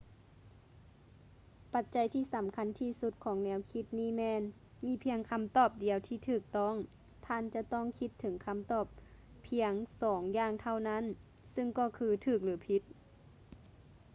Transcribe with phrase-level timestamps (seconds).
[1.73, 4.41] ປັດໃຈທີ່ສຳຄັນທີ່ສຸດຂອງແນວຄິດນີ້ແມ່ນ
[4.85, 6.75] ມີພຽງຄຳຕອບດຽວທີ່ຖືກຕ້ອງ
[7.25, 8.85] ທ່ານຈະຕ້ອງຄິດເຖິງຄຳຕອບ
[9.47, 11.03] ພຽງສອງຢ່າງເທົ່ານັ້ນ
[11.53, 12.81] ຊຶ່ງກໍຄືຖືກ ຫຼື ຜິດ